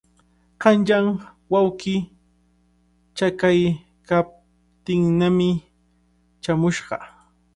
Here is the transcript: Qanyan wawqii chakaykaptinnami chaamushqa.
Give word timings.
Qanyan 0.61 1.05
wawqii 1.51 1.97
chakaykaptinnami 3.17 5.49
chaamushqa. 6.43 6.95